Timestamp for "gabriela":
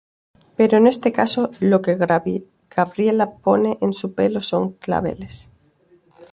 2.75-3.35